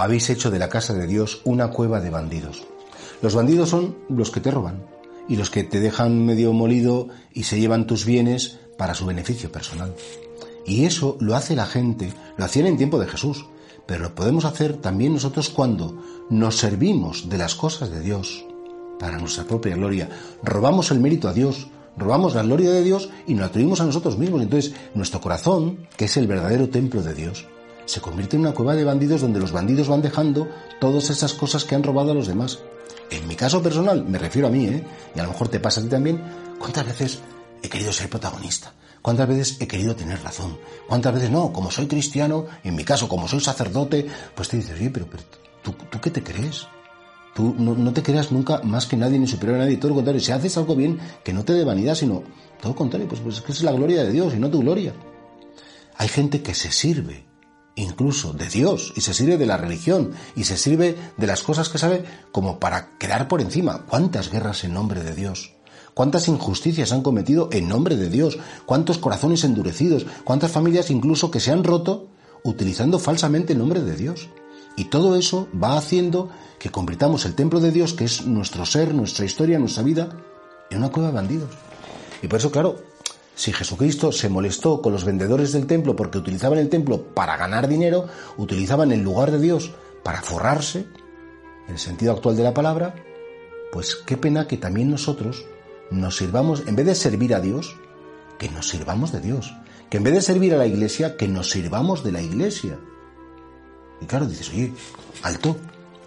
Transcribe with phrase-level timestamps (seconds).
[0.00, 2.62] habéis hecho de la casa de Dios una cueva de bandidos.
[3.22, 4.84] Los bandidos son los que te roban
[5.28, 9.52] y los que te dejan medio molido y se llevan tus bienes para su beneficio
[9.52, 9.94] personal.
[10.66, 13.46] Y eso lo hace la gente, lo hacían en tiempo de Jesús,
[13.86, 18.44] pero lo podemos hacer también nosotros cuando nos servimos de las cosas de Dios
[18.98, 20.08] para nuestra propia gloria.
[20.42, 24.18] Robamos el mérito a Dios, robamos la gloria de Dios y nos atribuimos a nosotros
[24.18, 24.42] mismos.
[24.42, 27.46] Entonces, nuestro corazón, que es el verdadero templo de Dios,
[27.90, 31.64] se convierte en una cueva de bandidos donde los bandidos van dejando todas esas cosas
[31.64, 32.60] que han robado a los demás.
[33.10, 34.84] En mi caso personal, me refiero a mí, ¿eh?
[35.12, 36.22] y a lo mejor te pasa a ti también,
[36.60, 37.18] ¿cuántas veces
[37.60, 38.72] he querido ser protagonista?
[39.02, 40.56] ¿Cuántas veces he querido tener razón?
[40.86, 41.52] ¿Cuántas veces no?
[41.52, 45.06] Como soy cristiano, en mi caso, como soy sacerdote, pues te dices, oye, pero,
[45.60, 46.68] ¿tú, ¿tú qué te crees?
[47.34, 50.20] Tú no, te creas nunca más que nadie ni superior a nadie, todo lo contrario.
[50.20, 52.22] Si haces algo bien, que no te dé vanidad, sino
[52.60, 54.60] todo lo contrario, pues, pues es que es la gloria de Dios y no tu
[54.60, 54.92] gloria.
[55.96, 57.29] Hay gente que se sirve
[57.74, 61.68] incluso de Dios y se sirve de la religión y se sirve de las cosas
[61.68, 63.86] que sabe como para quedar por encima.
[63.86, 65.54] ¿Cuántas guerras en nombre de Dios?
[65.94, 68.38] ¿Cuántas injusticias han cometido en nombre de Dios?
[68.66, 70.06] ¿Cuántos corazones endurecidos?
[70.24, 72.08] ¿Cuántas familias incluso que se han roto
[72.44, 74.28] utilizando falsamente el nombre de Dios?
[74.76, 78.94] Y todo eso va haciendo que convirtamos el templo de Dios, que es nuestro ser,
[78.94, 80.10] nuestra historia, nuestra vida,
[80.70, 81.50] en una cueva de bandidos.
[82.22, 82.76] Y por eso, claro,
[83.40, 87.68] si Jesucristo se molestó con los vendedores del templo porque utilizaban el templo para ganar
[87.68, 90.80] dinero, utilizaban el lugar de Dios para forrarse,
[91.66, 92.94] en el sentido actual de la palabra,
[93.72, 95.46] pues qué pena que también nosotros
[95.90, 97.74] nos sirvamos, en vez de servir a Dios,
[98.38, 99.56] que nos sirvamos de Dios.
[99.88, 102.78] Que en vez de servir a la iglesia, que nos sirvamos de la iglesia.
[104.02, 104.74] Y claro, dices, oye,
[105.22, 105.56] alto,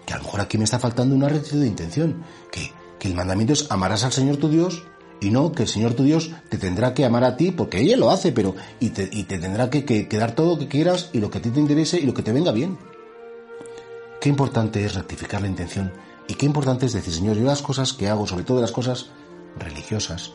[0.06, 3.16] que a lo mejor aquí me está faltando una rectitud de intención, que, que el
[3.16, 4.84] mandamiento es amarás al Señor tu Dios
[5.24, 7.96] y no que el Señor tu Dios te tendrá que amar a ti, porque ella
[7.96, 11.08] lo hace, pero y te, y te tendrá que, que, dar todo lo que quieras
[11.14, 12.76] y lo que a ti te interese y lo que te venga bien.
[14.20, 15.92] Qué importante es rectificar la intención
[16.28, 19.06] y qué importante es decir, Señor, yo las cosas que hago, sobre todo las cosas
[19.58, 20.32] religiosas,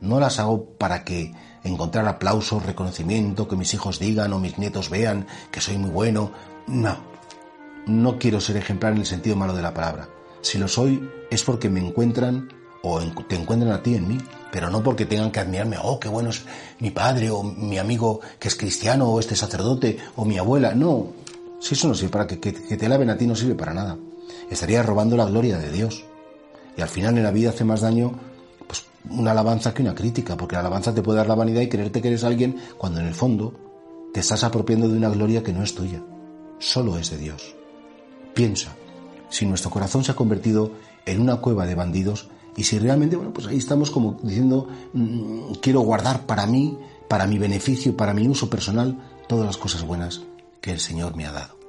[0.00, 4.90] no las hago para que encontrar aplausos, reconocimiento, que mis hijos digan o mis nietos
[4.90, 6.30] vean que soy muy bueno.
[6.68, 6.98] No,
[7.86, 10.08] no quiero ser ejemplar en el sentido malo de la palabra.
[10.40, 14.18] Si lo soy es porque me encuentran o te encuentran a ti en mí,
[14.50, 16.42] pero no porque tengan que admirarme, oh, qué bueno es
[16.78, 20.74] mi padre o mi amigo que es cristiano o este sacerdote o mi abuela.
[20.74, 21.08] No,
[21.60, 23.98] si eso no sirve para que, te laven a ti, no sirve para nada.
[24.50, 26.04] Estarías robando la gloria de Dios.
[26.76, 28.12] Y al final en la vida hace más daño
[28.66, 31.68] pues, una alabanza que una crítica, porque la alabanza te puede dar la vanidad y
[31.68, 33.54] creerte que eres alguien cuando en el fondo
[34.14, 36.02] te estás apropiando de una gloria que no es tuya,
[36.58, 37.54] solo es de Dios.
[38.34, 38.74] Piensa,
[39.28, 40.72] si nuestro corazón se ha convertido
[41.06, 42.28] en una cueva de bandidos,
[42.60, 46.76] y si realmente, bueno, pues ahí estamos como diciendo, mm, quiero guardar para mí,
[47.08, 50.20] para mi beneficio, para mi uso personal, todas las cosas buenas
[50.60, 51.59] que el Señor me ha dado.